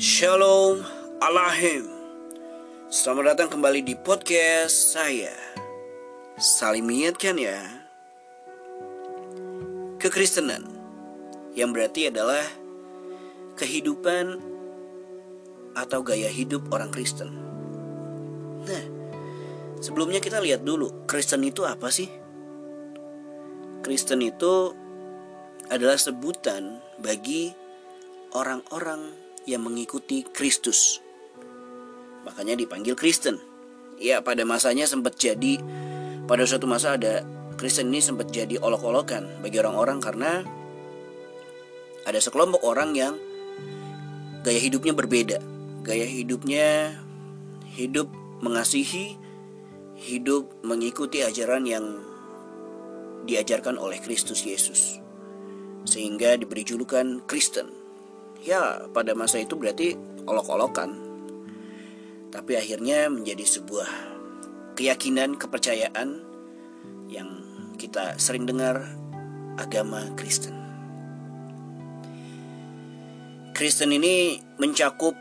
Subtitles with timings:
[0.00, 0.80] Shalom
[1.20, 1.84] Alahim
[2.88, 5.36] Selamat datang kembali di podcast saya.
[6.40, 7.60] Saling mengingatkan ya.
[10.00, 10.64] Kekristenan
[11.52, 12.40] Yang berarti adalah
[13.60, 14.40] Kehidupan
[15.76, 17.28] Atau gaya hidup orang Kristen.
[18.64, 18.84] Nah
[19.84, 22.08] Sebelumnya kita lihat dulu Kristen itu apa sih?
[23.84, 24.72] Kristen itu
[25.68, 27.52] adalah sebutan bagi
[28.32, 31.02] orang-orang yang mengikuti Kristus.
[32.22, 33.38] Makanya dipanggil Kristen.
[33.98, 35.62] Ya, pada masanya sempat jadi
[36.26, 37.26] pada suatu masa ada
[37.58, 40.42] Kristen ini sempat jadi olok-olokan bagi orang-orang karena
[42.02, 43.14] ada sekelompok orang yang
[44.42, 45.38] gaya hidupnya berbeda.
[45.82, 46.98] Gaya hidupnya
[47.74, 48.10] hidup
[48.42, 49.18] mengasihi,
[49.98, 51.84] hidup mengikuti ajaran yang
[53.26, 54.98] diajarkan oleh Kristus Yesus.
[55.86, 57.81] Sehingga diberi julukan Kristen.
[58.42, 59.94] Ya, pada masa itu berarti
[60.26, 60.98] olok-olokan.
[62.34, 63.86] Tapi akhirnya menjadi sebuah
[64.74, 66.18] keyakinan, kepercayaan
[67.06, 67.30] yang
[67.78, 68.82] kita sering dengar
[69.62, 70.58] agama Kristen.
[73.54, 75.14] Kristen ini mencakup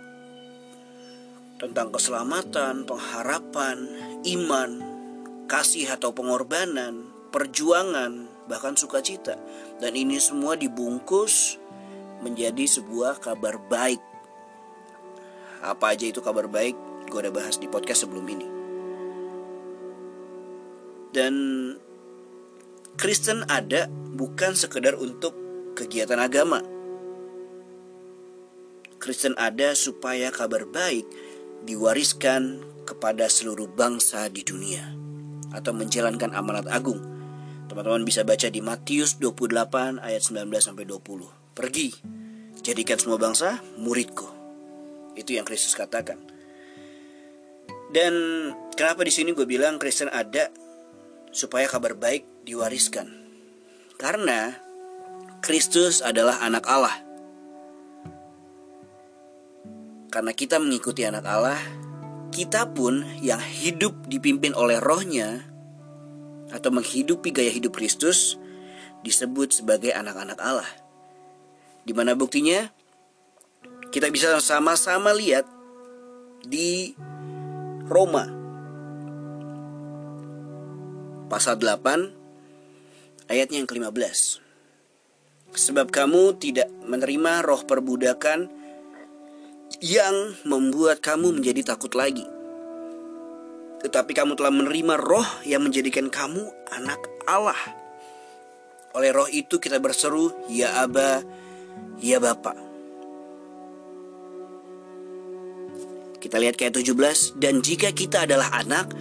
[1.61, 3.77] tentang keselamatan, pengharapan,
[4.25, 4.71] iman,
[5.45, 9.37] kasih atau pengorbanan, perjuangan, bahkan sukacita.
[9.77, 11.60] Dan ini semua dibungkus
[12.21, 14.01] menjadi sebuah kabar baik.
[15.61, 16.73] Apa aja itu kabar baik?
[17.09, 18.47] Gue udah bahas di podcast sebelum ini.
[21.11, 21.35] Dan
[22.95, 25.35] Kristen ada bukan sekedar untuk
[25.75, 26.63] kegiatan agama.
[29.01, 31.09] Kristen ada supaya kabar baik
[31.65, 34.93] diwariskan kepada seluruh bangsa di dunia
[35.51, 37.01] atau menjalankan amanat agung.
[37.65, 41.40] Teman-teman bisa baca di Matius 28 ayat 19 sampai 20.
[41.51, 41.91] Pergi,
[42.63, 44.27] jadikan semua bangsa muridku.
[45.19, 46.15] Itu yang Kristus katakan.
[47.91, 48.13] Dan
[48.79, 50.47] kenapa di sini gue bilang Kristen ada
[51.35, 53.11] supaya kabar baik diwariskan?
[53.99, 54.55] Karena
[55.43, 56.95] Kristus adalah anak Allah.
[60.07, 61.59] Karena kita mengikuti anak Allah,
[62.31, 65.43] kita pun yang hidup dipimpin oleh rohnya
[66.51, 68.39] atau menghidupi gaya hidup Kristus
[69.03, 70.67] disebut sebagai anak-anak Allah.
[71.81, 72.69] Di mana buktinya?
[73.91, 75.43] Kita bisa sama-sama lihat
[76.45, 76.95] di
[77.91, 78.41] Roma
[81.27, 84.43] pasal 8 ayatnya yang ke-15.
[85.51, 88.51] Sebab kamu tidak menerima roh perbudakan
[89.79, 92.27] yang membuat kamu menjadi takut lagi.
[93.81, 97.57] Tetapi kamu telah menerima roh yang menjadikan kamu anak Allah.
[98.91, 101.23] Oleh roh itu kita berseru, Ya Aba,
[102.01, 102.57] Ya Bapa.
[106.21, 108.93] Kita lihat kayak 17, dan jika kita adalah anak,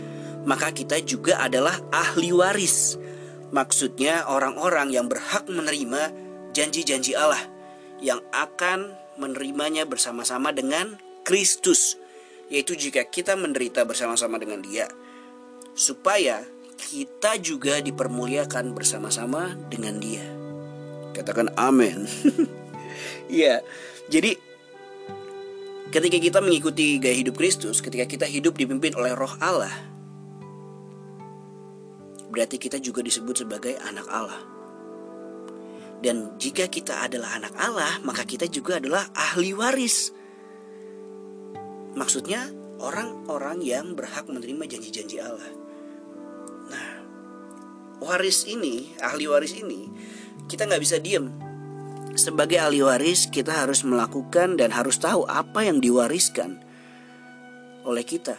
[0.49, 2.97] maka kita juga adalah ahli waris.
[3.53, 6.13] Maksudnya orang-orang yang berhak menerima
[6.57, 7.45] janji-janji Allah
[8.01, 8.89] yang akan
[9.21, 10.97] menerimanya bersama-sama dengan
[11.29, 12.01] Kristus,
[12.49, 14.89] yaitu jika kita menderita bersama-sama dengan Dia,
[15.77, 16.41] supaya
[16.81, 20.40] kita juga dipermuliakan bersama-sama dengan Dia.
[21.21, 22.09] Katakan amin.
[23.31, 23.63] Iya,
[24.11, 24.35] jadi
[25.95, 29.71] ketika kita mengikuti gaya hidup Kristus, ketika kita hidup dipimpin oleh Roh Allah,
[32.31, 34.43] berarti kita juga disebut sebagai anak Allah.
[36.03, 40.11] Dan jika kita adalah anak Allah, maka kita juga adalah ahli waris.
[41.95, 42.51] Maksudnya
[42.83, 45.51] orang-orang yang berhak menerima janji-janji Allah.
[46.73, 46.89] Nah,
[48.01, 49.87] waris ini, ahli waris ini,
[50.51, 51.31] kita nggak bisa diem.
[52.19, 56.59] Sebagai ahli waris, kita harus melakukan dan harus tahu apa yang diwariskan
[57.87, 58.35] oleh kita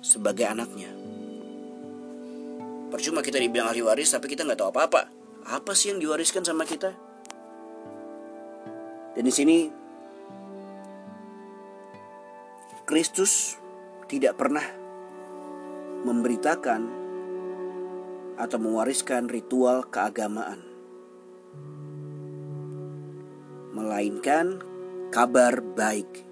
[0.00, 0.88] sebagai anaknya.
[2.88, 5.12] Percuma kita dibilang ahli waris, tapi kita nggak tahu apa-apa.
[5.52, 6.96] Apa sih yang diwariskan sama kita?
[9.12, 9.68] Dan di sini
[12.88, 13.60] Kristus
[14.08, 14.64] tidak pernah
[16.08, 16.82] memberitakan
[18.40, 20.69] atau mewariskan ritual keagamaan,
[23.70, 24.62] melainkan
[25.10, 26.26] kabar baik.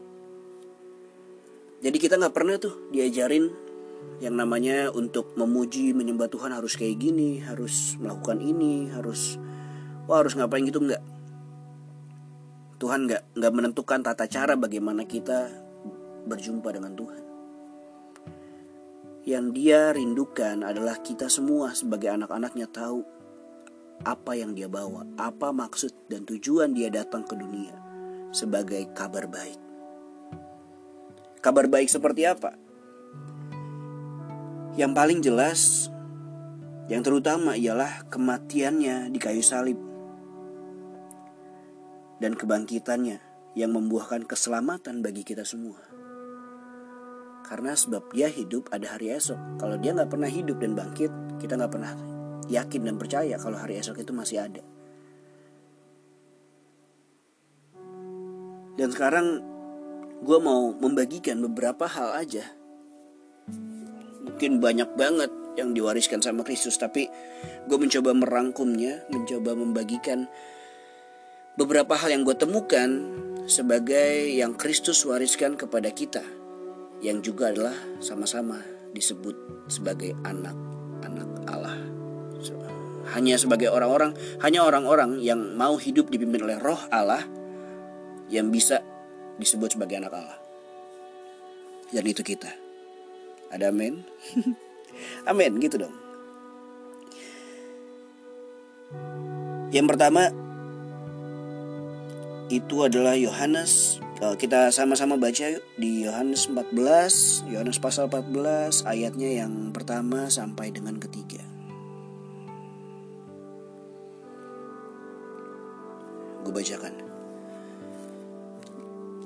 [1.79, 3.51] Jadi kita nggak pernah tuh diajarin
[4.19, 9.39] yang namanya untuk memuji menyembah Tuhan harus kayak gini, harus melakukan ini, harus
[10.11, 11.03] wah harus ngapain gitu nggak.
[12.79, 15.51] Tuhan nggak nggak menentukan tata cara bagaimana kita
[16.27, 17.23] berjumpa dengan Tuhan.
[19.29, 23.18] Yang dia rindukan adalah kita semua sebagai anak-anaknya tahu
[24.07, 27.75] apa yang dia bawa, apa maksud dan tujuan dia datang ke dunia
[28.31, 29.59] sebagai kabar baik.
[31.43, 32.55] Kabar baik seperti apa?
[34.79, 35.61] Yang paling jelas,
[36.87, 39.79] yang terutama ialah kematiannya di kayu salib
[42.23, 43.19] dan kebangkitannya
[43.59, 45.79] yang membuahkan keselamatan bagi kita semua.
[47.43, 49.57] Karena sebab dia hidup ada hari esok.
[49.57, 51.11] Kalau dia nggak pernah hidup dan bangkit,
[51.41, 52.18] kita nggak pernah
[52.49, 54.65] yakin dan percaya kalau hari esok itu masih ada.
[58.79, 59.43] Dan sekarang
[60.23, 62.47] gue mau membagikan beberapa hal aja.
[64.23, 67.11] Mungkin banyak banget yang diwariskan sama Kristus, tapi
[67.67, 70.31] gue mencoba merangkumnya, mencoba membagikan
[71.59, 72.89] beberapa hal yang gue temukan
[73.51, 76.23] sebagai yang Kristus wariskan kepada kita,
[77.03, 78.63] yang juga adalah sama-sama
[78.95, 81.58] disebut sebagai anak-anak Allah.
[83.19, 84.15] Hanya sebagai orang-orang,
[84.47, 87.27] hanya orang-orang yang mau hidup dipimpin oleh Roh Allah
[88.31, 88.79] yang bisa
[89.43, 90.39] disebut sebagai anak Allah.
[91.91, 92.55] Dan itu kita.
[93.51, 94.07] Ada amin?
[95.35, 95.95] amin gitu dong.
[99.75, 100.31] Yang pertama
[102.55, 109.71] itu adalah Yohanes kita sama-sama baca yuk di Yohanes 14 Yohanes pasal 14 ayatnya yang
[109.71, 111.58] pertama sampai dengan ketiga
[116.49, 117.09] gue bacakan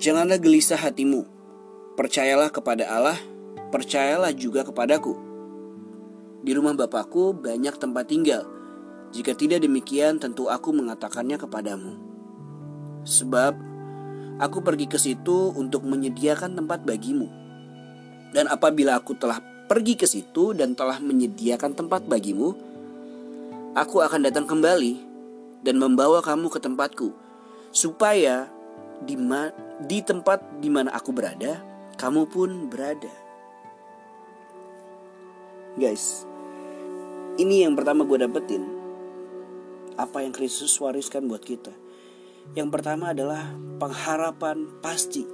[0.02, 1.22] Janganlah gelisah hatimu.
[1.94, 3.14] Percayalah kepada Allah,
[3.70, 5.14] percayalah juga kepadaku.
[6.42, 8.42] Di rumah Bapakku banyak tempat tinggal.
[9.14, 11.94] Jika tidak demikian, tentu aku mengatakannya kepadamu.
[13.06, 13.54] Sebab
[14.42, 17.30] aku pergi ke situ untuk menyediakan tempat bagimu.
[18.34, 19.38] Dan apabila aku telah
[19.70, 22.58] pergi ke situ dan telah menyediakan tempat bagimu,
[23.78, 25.11] aku akan datang kembali
[25.62, 27.14] dan membawa kamu ke tempatku,
[27.70, 28.50] supaya
[29.02, 29.50] di, ma
[29.82, 31.62] di tempat di mana aku berada,
[31.98, 33.10] kamu pun berada.
[35.78, 36.28] Guys,
[37.40, 38.62] ini yang pertama gue dapetin.
[39.96, 41.72] Apa yang Kristus wariskan buat kita.
[42.52, 45.24] Yang pertama adalah pengharapan pasti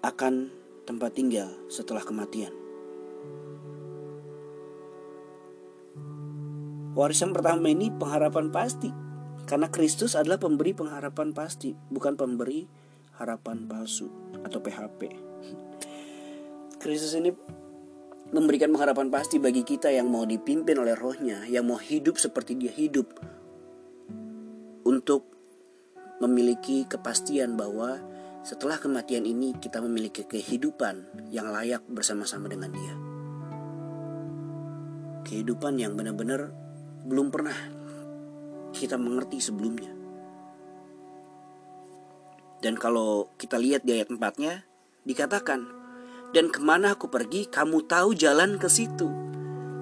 [0.00, 0.48] akan
[0.88, 2.59] tempat tinggal setelah kematian.
[7.00, 8.92] Warisan pertama ini pengharapan pasti
[9.48, 12.68] karena Kristus adalah pemberi pengharapan pasti, bukan pemberi
[13.16, 14.12] harapan palsu
[14.44, 15.08] atau PHP.
[16.76, 17.32] Kristus ini
[18.36, 22.68] memberikan pengharapan pasti bagi kita yang mau dipimpin oleh rohnya, yang mau hidup seperti dia
[22.68, 23.08] hidup.
[24.84, 25.24] Untuk
[26.20, 27.96] memiliki kepastian bahwa
[28.44, 32.94] setelah kematian ini kita memiliki kehidupan yang layak bersama-sama dengan dia.
[35.24, 36.69] Kehidupan yang benar-benar
[37.04, 37.56] belum pernah
[38.74, 39.92] kita mengerti sebelumnya.
[42.60, 44.64] Dan kalau kita lihat di ayat 4-nya,
[45.08, 45.80] dikatakan,
[46.30, 49.10] Dan ke mana aku pergi, kamu tahu jalan ke situ.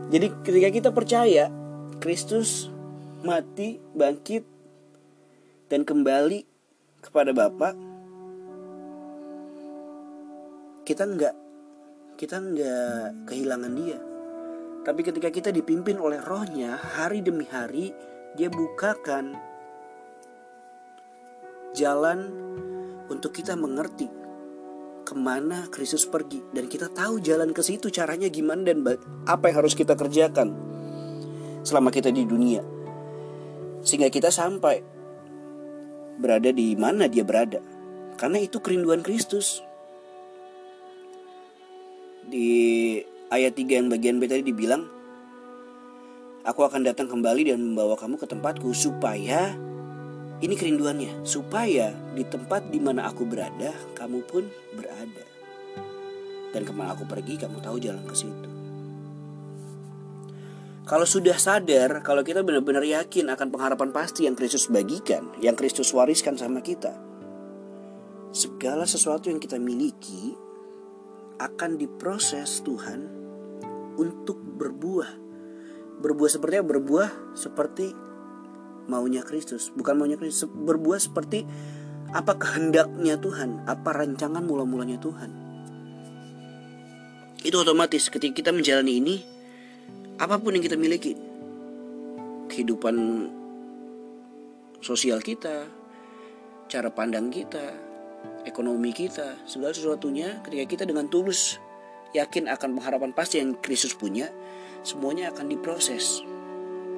[0.09, 1.53] Jadi ketika kita percaya,
[2.01, 2.73] Kristus
[3.21, 4.49] mati, bangkit,
[5.69, 6.49] dan kembali
[7.05, 7.77] kepada Bapa,
[10.89, 11.37] kita enggak
[12.17, 14.01] kita enggak kehilangan dia.
[14.89, 17.93] Tapi ketika kita dipimpin oleh rohnya hari demi hari,
[18.33, 19.37] dia bukakan
[21.77, 22.33] jalan
[23.13, 24.09] untuk kita mengerti
[25.05, 26.41] ke mana Kristus pergi.
[26.57, 28.81] Dan kita tahu jalan ke situ caranya gimana dan
[29.29, 30.57] apa yang harus kita kerjakan
[31.69, 32.65] selama kita di dunia.
[33.85, 34.81] Sehingga kita sampai
[36.17, 37.61] berada di mana dia berada.
[38.17, 39.61] Karena itu kerinduan Kristus.
[42.25, 44.89] Di ayat 3 yang bagian B tadi dibilang
[46.49, 49.53] Aku akan datang kembali dan membawa kamu ke tempatku supaya
[50.39, 55.27] ini kerinduannya, supaya di tempat di mana aku berada, kamu pun berada.
[56.55, 58.49] Dan ke mana aku pergi, kamu tahu jalan ke situ.
[60.89, 65.93] Kalau sudah sadar, kalau kita benar-benar yakin akan pengharapan pasti yang Kristus bagikan, yang Kristus
[65.93, 66.97] wariskan sama kita,
[68.33, 70.33] segala sesuatu yang kita miliki
[71.43, 73.18] akan diproses Tuhan
[73.99, 75.29] untuk berbuah
[75.99, 76.67] berbuah seperti apa?
[76.79, 77.87] Berbuah seperti
[78.89, 81.45] maunya Kristus, bukan maunya Kristus, berbuah seperti
[82.09, 85.31] apa kehendaknya Tuhan, apa rancangan mula-mulanya Tuhan.
[87.45, 89.17] Itu otomatis ketika kita menjalani ini,
[90.17, 91.15] apa pun yang kita miliki,
[92.49, 92.97] kehidupan
[94.81, 95.69] sosial kita,
[96.67, 97.77] cara pandang kita,
[98.49, 101.61] ekonomi kita, segala sesuatunya ketika kita dengan tulus
[102.17, 104.33] yakin akan pengharapan pasti yang Kristus punya,
[104.87, 106.23] semuanya akan diproses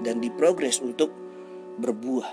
[0.04, 1.10] dan diprogres untuk
[1.80, 2.30] berbuah.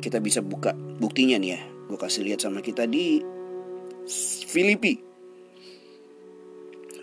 [0.00, 3.22] Kita bisa buka buktinya nih ya Gue kasih lihat sama kita di
[4.46, 4.98] Filipi.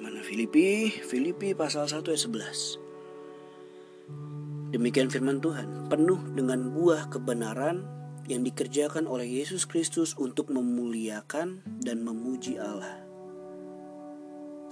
[0.03, 0.91] Mana Filipi?
[0.91, 4.75] Filipi pasal 1 ayat 11.
[4.75, 7.87] Demikian firman Tuhan, penuh dengan buah kebenaran
[8.27, 13.02] yang dikerjakan oleh Yesus Kristus untuk memuliakan dan memuji Allah.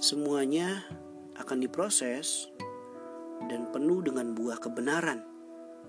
[0.02, 0.82] Semuanya
[1.38, 2.50] akan diproses
[3.46, 5.22] dan penuh dengan buah kebenaran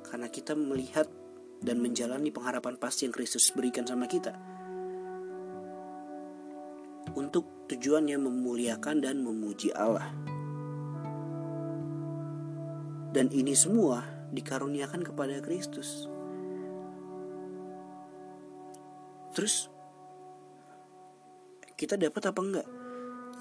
[0.06, 1.10] karena kita melihat
[1.66, 4.38] dan menjalani pengharapan pasti yang Kristus berikan sama kita.
[7.18, 10.14] Untuk tujuannya memuliakan dan memuji Allah.
[13.18, 16.06] Dan ini semua dikaruniakan kepada Kristus.
[19.34, 19.74] Terus
[21.74, 22.83] kita dapat apa enggak?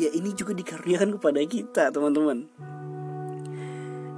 [0.00, 2.48] Ya ini juga dikaruniakan kepada kita, teman-teman.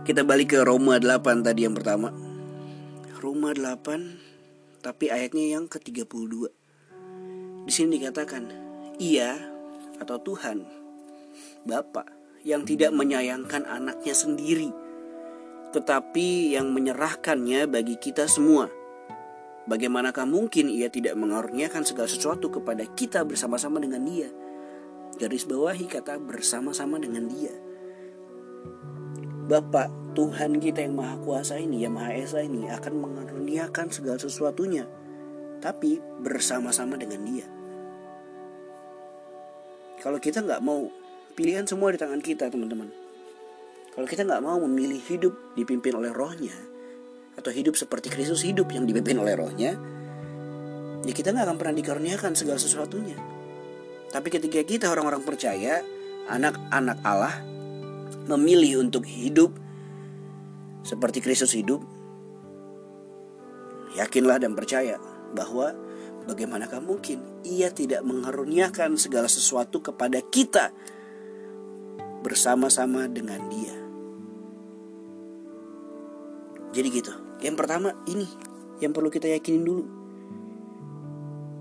[0.04, 2.12] Kita balik ke Roma 8 tadi yang pertama.
[3.18, 6.52] Roma 8 tapi ayatnya yang ke-32.
[7.64, 8.44] Di sini dikatakan,
[9.00, 9.32] "Ia
[9.96, 10.60] atau Tuhan
[11.64, 12.04] Bapa
[12.44, 14.68] yang tidak menyayangkan anaknya sendiri,
[15.72, 18.68] tetapi yang menyerahkannya bagi kita semua."
[19.64, 24.28] Bagaimanakah mungkin ia tidak mengaruniakan segala sesuatu kepada kita bersama-sama dengan dia?
[25.14, 27.54] Garis bawahi kata bersama-sama dengan dia.
[29.44, 34.88] Bapak Tuhan kita yang Maha Kuasa ini, yang Maha Esa ini akan mengaruniakan segala sesuatunya.
[35.62, 37.46] Tapi bersama-sama dengan dia.
[40.02, 40.90] Kalau kita nggak mau,
[41.38, 42.90] pilihan semua di tangan kita teman-teman.
[43.94, 46.56] Kalau kita nggak mau memilih hidup dipimpin oleh rohnya,
[47.38, 49.78] atau hidup seperti Kristus hidup yang dipimpin oleh rohnya,
[51.06, 53.33] ya kita nggak akan pernah dikaruniakan segala sesuatunya.
[54.14, 55.82] Tapi ketika kita orang-orang percaya,
[56.30, 57.42] anak-anak Allah
[58.30, 59.50] memilih untuk hidup
[60.86, 61.82] seperti Kristus hidup,
[63.98, 65.02] yakinlah dan percaya
[65.34, 65.74] bahwa
[66.30, 70.70] bagaimanakah mungkin ia tidak mengaruniakan segala sesuatu kepada kita
[72.22, 73.74] bersama-sama dengan dia.
[76.70, 77.12] Jadi gitu.
[77.42, 78.30] Yang pertama ini
[78.78, 79.84] yang perlu kita yakinin dulu.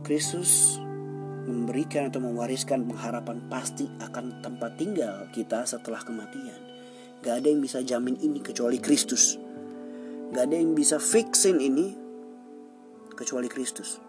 [0.05, 0.82] Kristus
[1.43, 6.59] memberikan atau mewariskan pengharapan pasti akan tempat tinggal kita setelah kematian.
[7.23, 9.39] Gak ada yang bisa jamin ini kecuali Kristus.
[10.31, 11.95] Gak ada yang bisa fixin ini
[13.15, 13.99] kecuali Kristus.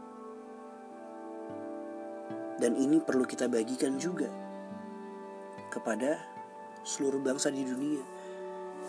[2.58, 4.30] Dan ini perlu kita bagikan juga
[5.74, 6.22] kepada
[6.86, 8.02] seluruh bangsa di dunia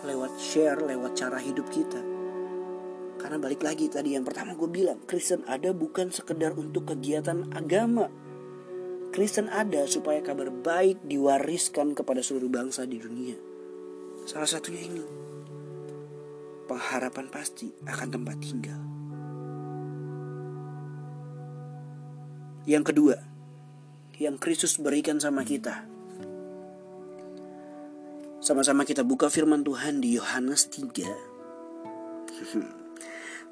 [0.06, 2.16] lewat share, lewat cara hidup kita
[3.16, 8.06] karena balik lagi tadi yang pertama gue bilang Kristen ada bukan sekedar untuk kegiatan agama
[9.16, 13.32] Kristen ada supaya kabar baik diwariskan kepada seluruh bangsa di dunia
[14.28, 15.00] Salah satunya ini
[16.68, 18.76] Pengharapan pasti akan tempat tinggal
[22.68, 23.16] Yang kedua
[24.20, 25.88] Yang Kristus berikan sama kita
[28.44, 32.76] Sama-sama kita buka firman Tuhan di Yohanes 3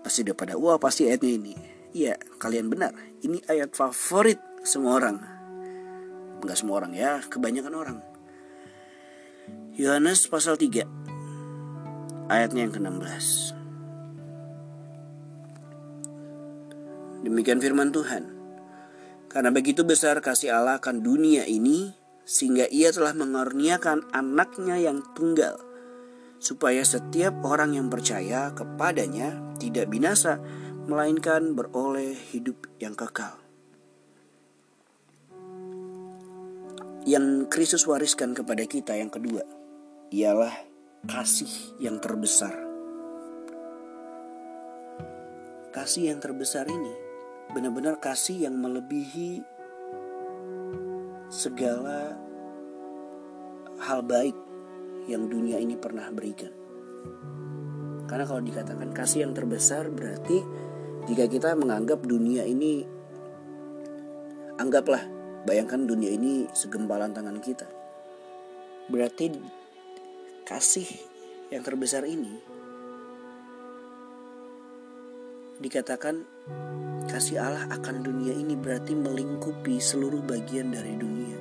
[0.05, 1.57] Pasti udah pada wah pasti ayatnya ini.
[1.97, 2.93] Iya, kalian benar.
[3.25, 5.34] Ini ayat favorit semua orang.
[6.45, 7.99] Enggak semua orang ya, kebanyakan orang.
[9.75, 10.85] Yohanes pasal 3
[12.29, 13.57] ayatnya yang ke-16.
[17.25, 18.29] Demikian firman Tuhan.
[19.33, 21.91] Karena begitu besar kasih Allah akan dunia ini
[22.29, 25.59] sehingga ia telah mengaruniakan anaknya yang tunggal
[26.39, 30.37] supaya setiap orang yang percaya kepadanya tidak binasa,
[30.85, 33.41] melainkan beroleh hidup yang kekal.
[37.05, 39.45] Yang Kristus wariskan kepada kita yang kedua
[40.09, 40.57] ialah
[41.05, 42.57] kasih yang terbesar.
[45.69, 46.95] Kasih yang terbesar ini
[47.53, 49.45] benar-benar kasih yang melebihi
[51.29, 52.17] segala
[53.85, 54.33] hal baik
[55.05, 56.57] yang dunia ini pernah berikan.
[58.09, 60.41] Karena kalau dikatakan kasih yang terbesar berarti
[61.05, 62.89] jika kita menganggap dunia ini
[64.57, 65.05] anggaplah
[65.45, 67.69] bayangkan dunia ini segempalan tangan kita.
[68.89, 69.33] Berarti
[70.45, 70.89] kasih
[71.49, 72.37] yang terbesar ini
[75.61, 76.25] dikatakan
[77.09, 81.39] kasih Allah akan dunia ini berarti melingkupi seluruh bagian dari dunia.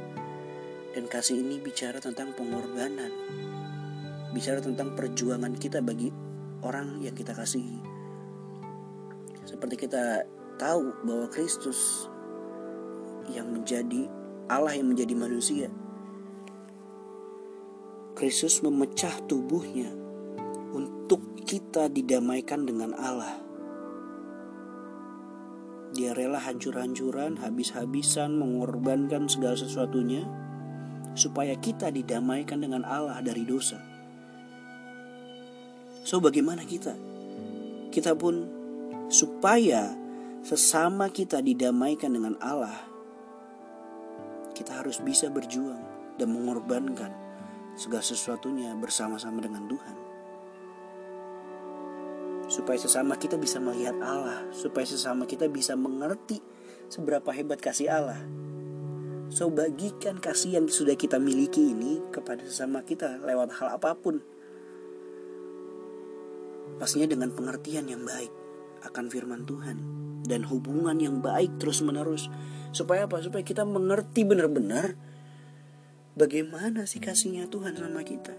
[0.93, 3.09] Dan kasih ini bicara tentang pengorbanan,
[4.29, 6.13] bicara tentang perjuangan kita bagi
[6.61, 7.81] orang yang kita kasihi.
[9.43, 10.21] Seperti kita
[10.61, 12.12] tahu bahwa Kristus
[13.31, 14.09] yang menjadi
[14.51, 15.67] Allah yang menjadi manusia.
[18.13, 19.89] Kristus memecah tubuhnya
[20.73, 23.41] untuk kita didamaikan dengan Allah.
[25.93, 30.25] Dia rela hancur-hancuran, habis-habisan, mengorbankan segala sesuatunya
[31.13, 33.77] supaya kita didamaikan dengan Allah dari dosa.
[36.01, 36.97] So, bagaimana kita?
[37.93, 38.49] Kita pun
[39.13, 39.93] supaya
[40.41, 42.92] sesama kita didamaikan dengan Allah,
[44.63, 45.83] kita harus bisa berjuang
[46.15, 47.11] dan mengorbankan
[47.75, 50.03] segala sesuatunya bersama-sama dengan Tuhan
[52.53, 56.37] supaya sesama kita bisa melihat Allah, supaya sesama kita bisa mengerti
[56.85, 58.21] seberapa hebat kasih Allah.
[59.33, 64.21] So bagikan kasih yang sudah kita miliki ini kepada sesama kita lewat hal apa pun.
[66.77, 68.29] Pastinya dengan pengertian yang baik
[68.85, 69.77] akan firman Tuhan
[70.29, 72.29] dan hubungan yang baik terus menerus.
[72.73, 73.21] Supaya apa?
[73.21, 74.97] Supaya kita mengerti benar-benar
[76.17, 78.33] bagaimana sih kasihnya Tuhan sama kita.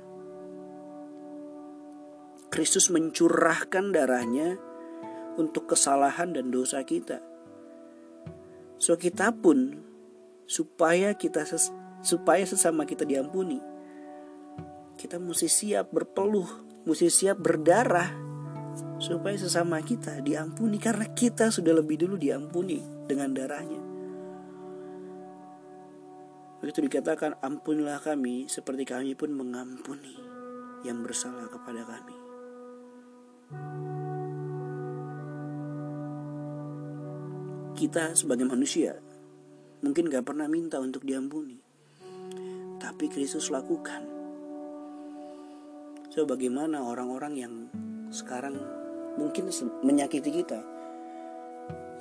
[2.50, 4.58] Kristus mencurahkan darahnya
[5.34, 7.18] untuk kesalahan dan dosa kita.
[8.78, 9.82] So kita pun
[10.46, 13.58] supaya kita ses, supaya sesama kita diampuni.
[14.94, 16.46] Kita mesti siap berpeluh,
[16.86, 18.34] mesti siap berdarah
[18.98, 23.83] supaya sesama kita diampuni karena kita sudah lebih dulu diampuni dengan darahnya.
[26.64, 30.16] Begitu dikatakan ampunilah kami seperti kami pun mengampuni
[30.80, 32.16] yang bersalah kepada kami.
[37.76, 38.96] Kita sebagai manusia
[39.84, 41.60] mungkin gak pernah minta untuk diampuni.
[42.80, 44.08] Tapi Kristus lakukan.
[46.08, 47.54] So bagaimana orang-orang yang
[48.08, 48.56] sekarang
[49.20, 49.52] mungkin
[49.84, 50.73] menyakiti kita.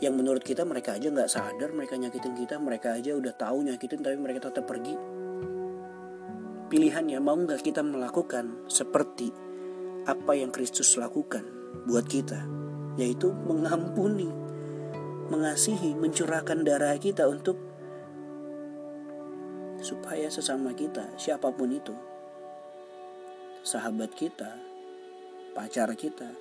[0.02, 2.58] Yang menurut kita mereka aja gak sadar mereka nyakitin kita.
[2.58, 4.96] Mereka aja udah tahu nyakitin tapi mereka tetap pergi.
[6.72, 9.30] Pilihannya mau gak kita melakukan seperti
[10.10, 11.46] apa yang Kristus lakukan
[11.86, 12.42] buat kita.
[12.98, 14.44] Yaitu mengampuni
[15.34, 17.58] mengasihi, mencurahkan darah kita untuk
[19.84, 21.92] supaya sesama kita, siapa pun itu,
[23.68, 24.56] sahabat kita,
[25.52, 26.32] pacar kita,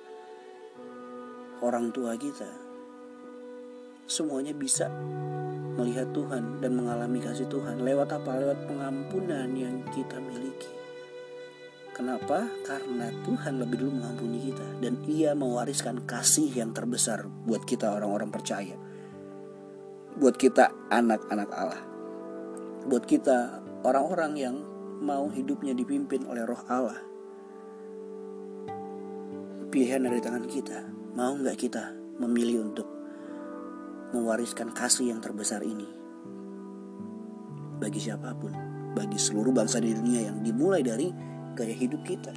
[1.59, 2.47] orang tua kita,
[4.07, 4.91] semuanya bisa
[5.73, 8.31] melihat Tuhan dan mengalami kasih Tuhan lewat apa?
[8.37, 10.69] Lewat pengampunan yang kita miliki.
[11.93, 12.49] Kenapa?
[12.65, 18.33] Karena Tuhan lebih dulu mengampuni kita dan Ia mewariskan kasih yang terbesar buat kita orang-orang
[18.33, 18.73] percaya.
[20.17, 21.83] Buat kita anak-anak Allah.
[22.89, 24.55] Buat kita orang-orang yang
[25.05, 26.97] mau hidupnya dipimpin oleh roh Allah.
[29.69, 30.79] Pilihan dari tangan kita.
[31.13, 32.92] Mau nggak kita memilih untuk
[34.13, 36.03] mewariskan kasih yang terbesar ini
[37.83, 38.55] bagi siapa pun,
[38.95, 41.11] bagi seluruh bangsa di dunia yang dimulai dari
[41.51, 42.31] gaya hidup kita.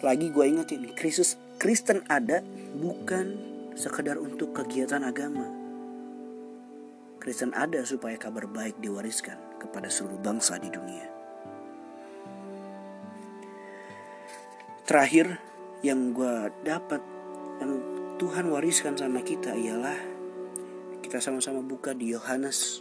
[0.00, 2.40] Lagi gue ingetin, Kristus Kristen ada
[2.72, 3.36] bukan
[3.76, 5.44] sekedar untuk kegiatan agama.
[7.20, 11.04] Kristen ada supaya kabar baik diwariskan kepada seluruh bangsa di dunia.
[14.88, 15.36] Terakhir
[15.84, 17.04] yang gue dapat
[17.60, 20.00] yang Tuhan wariskan sama kita ialah
[21.04, 22.80] kita sama-sama buka di Yohanes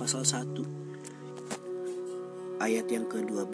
[0.00, 0.64] pasal 1
[2.56, 3.52] ayat yang ke-12.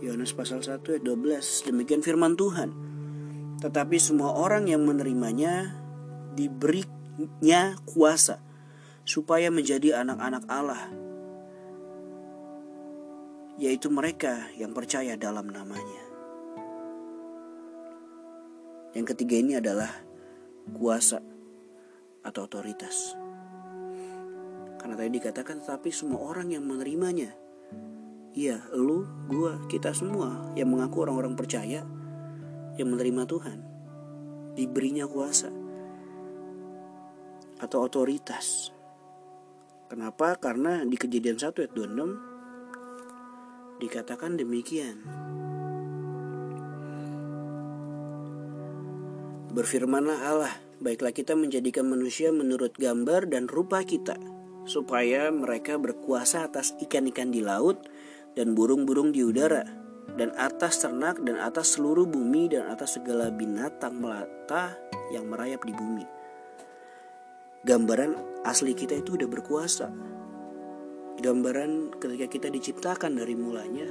[0.00, 1.68] Yohanes pasal 1 ayat 12.
[1.68, 2.72] Demikian firman Tuhan.
[3.60, 5.76] Tetapi semua orang yang menerimanya
[6.32, 8.40] diberinya kuasa
[9.04, 11.07] supaya menjadi anak-anak Allah.
[13.58, 16.04] Yaitu mereka yang percaya dalam namanya.
[18.94, 19.90] Yang ketiga ini adalah
[20.72, 21.18] kuasa
[22.22, 23.18] atau otoritas.
[24.78, 27.34] Karena tadi dikatakan tapi semua orang yang menerimanya.
[28.38, 31.82] Iya, lu, gua, kita semua yang mengaku orang-orang percaya
[32.78, 33.58] yang menerima Tuhan
[34.54, 35.50] diberinya kuasa
[37.58, 38.70] atau otoritas.
[39.90, 40.38] Kenapa?
[40.38, 42.37] Karena di kejadian 1 ayat 26
[43.78, 45.02] dikatakan demikian.
[49.54, 54.14] Berfirmanlah Allah, baiklah kita menjadikan manusia menurut gambar dan rupa kita
[54.68, 57.88] supaya mereka berkuasa atas ikan-ikan di laut
[58.36, 59.64] dan burung-burung di udara
[60.14, 64.76] dan atas ternak dan atas seluruh bumi dan atas segala binatang melata
[65.08, 66.04] yang merayap di bumi.
[67.64, 69.88] Gambaran asli kita itu udah berkuasa.
[71.18, 73.90] Gambaran ketika kita diciptakan dari mulanya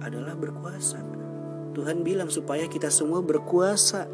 [0.00, 1.04] adalah berkuasa.
[1.76, 4.08] Tuhan bilang supaya kita semua berkuasa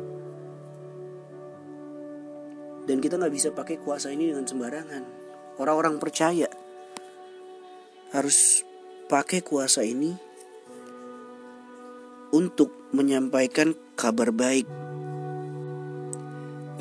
[2.91, 5.03] dan kita nggak bisa pakai kuasa ini dengan sembarangan.
[5.63, 6.51] Orang-orang percaya
[8.11, 8.67] harus
[9.07, 10.19] pakai kuasa ini
[12.35, 14.67] untuk menyampaikan kabar baik.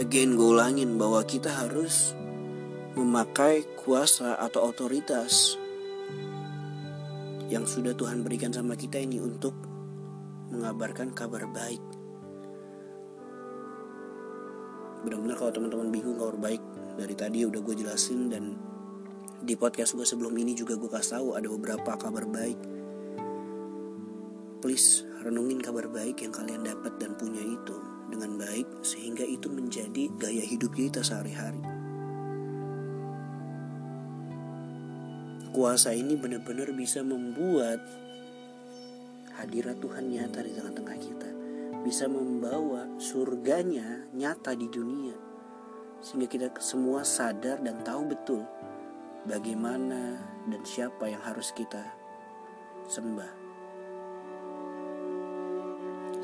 [0.01, 2.17] Again gue ulangin bahwa kita harus
[2.93, 5.57] memakai kuasa atau otoritas
[7.49, 9.57] yang sudah Tuhan berikan sama kita ini untuk
[10.53, 11.81] mengabarkan kabar baik.
[15.01, 16.61] Benar-benar kalau teman-teman bingung kabar baik
[16.93, 18.53] dari tadi udah gue jelasin dan
[19.41, 22.61] di podcast gue sebelum ini juga gue kasih tahu ada beberapa kabar baik.
[24.61, 27.75] Please renungin kabar baik yang kalian dapat dan punya itu
[28.13, 31.72] dengan baik sehingga itu menjadi gaya hidup kita sehari-hari.
[35.53, 37.77] Kuasa ini benar-benar bisa membuat
[39.37, 41.29] hadirat Tuhan nyata di tengah-tengah kita.
[41.85, 45.13] Bisa membawa surganya nyata di dunia.
[46.01, 48.41] Sehingga kita semua sadar dan tahu betul
[49.29, 50.17] bagaimana
[50.49, 51.85] dan siapa yang harus kita
[52.89, 53.29] sembah.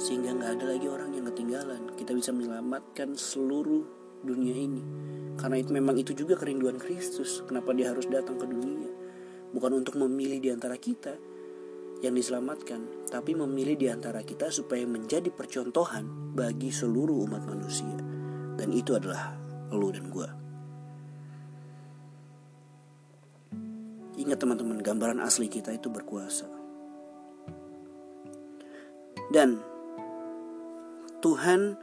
[0.01, 1.93] Sehingga nggak ada lagi orang yang ketinggalan.
[1.93, 3.85] Kita bisa menyelamatkan seluruh
[4.25, 4.81] dunia ini.
[5.37, 7.45] Karena itu memang itu juga kerinduan Kristus.
[7.45, 8.89] Kenapa dia harus datang ke dunia?
[9.49, 11.17] Bukan untuk memilih di antara kita
[11.99, 17.97] yang diselamatkan, tapi memilih di antara kita supaya menjadi percontohan bagi seluruh umat manusia.
[18.55, 19.35] Dan itu adalah
[19.71, 20.29] lo dan gue.
[24.19, 26.47] Ingat teman-teman, gambaran asli kita itu berkuasa.
[29.31, 29.61] Dan
[31.19, 31.79] Tuhan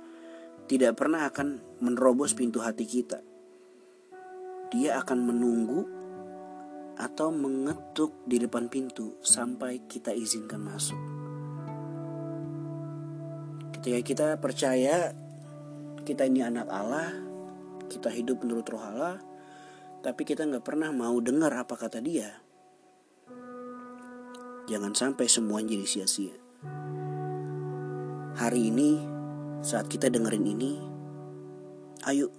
[0.66, 3.22] tidak pernah akan menerobos pintu hati kita.
[4.74, 5.80] Dia akan menunggu
[6.96, 10.98] atau mengetuk di depan pintu sampai kita izinkan masuk.
[13.76, 15.12] Ketika kita percaya
[16.02, 17.12] kita ini anak Allah,
[17.86, 19.20] kita hidup menurut roh Allah,
[20.00, 22.30] tapi kita nggak pernah mau dengar apa kata dia.
[24.66, 26.34] Jangan sampai semua jadi sia-sia.
[28.36, 28.98] Hari ini,
[29.62, 30.72] saat kita dengerin ini,
[32.06, 32.30] ayo,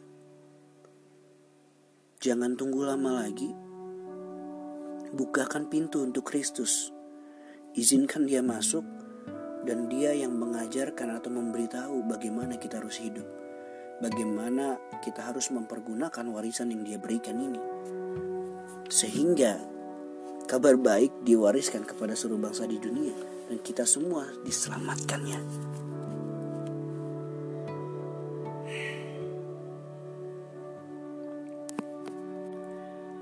[2.20, 3.67] jangan tunggu lama lagi.
[5.18, 6.94] Bukakan pintu untuk Kristus.
[7.74, 8.86] Izinkan dia masuk
[9.66, 13.26] dan dia yang mengajarkan atau memberitahu bagaimana kita harus hidup
[13.98, 17.62] bagaimana kita harus mempergunakan warisan yang dia berikan ini.
[18.88, 19.58] Sehingga
[20.48, 23.14] kabar baik diwariskan kepada seluruh bangsa di dunia
[23.50, 25.42] dan kita semua diselamatkannya.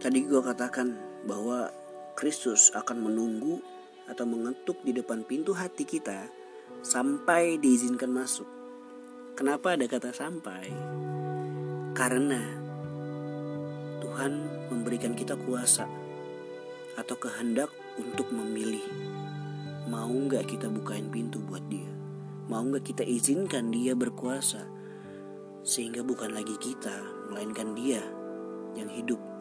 [0.05, 0.93] Tadi gue katakan
[1.25, 1.73] bahwa
[2.15, 3.59] Kristus akan menunggu
[4.07, 6.31] atau mengetuk di depan pintu hati kita
[6.79, 8.47] sampai diizinkan masuk.
[9.35, 10.71] Kenapa ada kata sampai?
[11.91, 12.39] Karena
[13.99, 14.31] Tuhan
[14.71, 15.83] memberikan kita kuasa
[16.95, 17.67] atau kehendak
[17.99, 18.87] untuk memilih.
[19.91, 21.91] Mau nggak kita bukain pintu buat dia?
[22.47, 24.63] Mau nggak kita izinkan dia berkuasa?
[25.67, 26.95] Sehingga bukan lagi kita,
[27.27, 27.99] melainkan dia
[28.79, 29.34] yang hidup.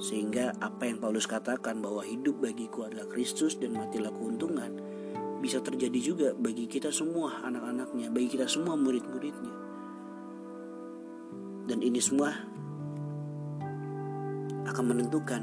[0.00, 4.72] Sehingga apa yang Paulus katakan bahwa hidup bagiku adalah Kristus dan matilah keuntungan
[5.44, 9.54] bisa terjadi juga bagi kita semua anak-anaknya, bagi kita semua murid-muridnya.
[11.68, 12.32] Dan ini semua
[14.68, 15.42] akan menentukan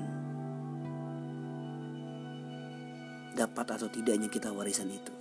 [3.38, 5.14] dapat atau tidaknya kita warisan itu.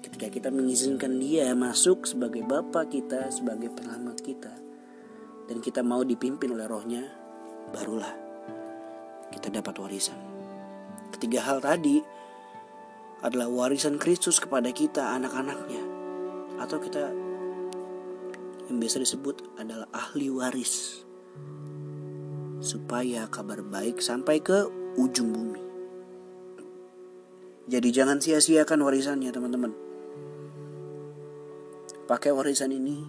[0.00, 4.52] Ketika kita mengizinkan dia masuk sebagai Bapak kita, sebagai penyelamat kita,
[5.46, 7.06] dan kita mau dipimpin oleh rohnya,
[7.70, 8.21] barulah
[9.42, 10.14] kita dapat warisan.
[11.10, 11.98] Ketiga hal tadi
[13.26, 15.82] adalah warisan Kristus kepada kita anak-anaknya
[16.62, 17.10] atau kita
[18.70, 21.02] yang biasa disebut adalah ahli waris
[22.62, 25.62] supaya kabar baik sampai ke ujung bumi.
[27.66, 29.74] Jadi jangan sia-siakan warisannya teman-teman.
[32.06, 33.02] Pakai warisan ini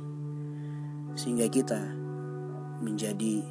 [1.14, 1.78] sehingga kita
[2.82, 3.46] menjadi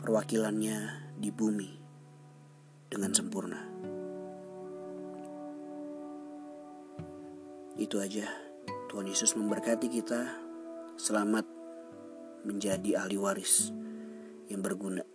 [0.00, 1.79] perwakilannya di bumi
[2.90, 3.62] dengan sempurna.
[7.78, 8.26] Itu aja.
[8.90, 10.26] Tuhan Yesus memberkati kita.
[10.98, 11.46] Selamat
[12.44, 13.70] menjadi ahli waris
[14.50, 15.06] yang berguna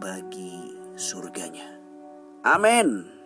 [0.00, 1.76] bagi surganya.
[2.42, 3.19] Amin.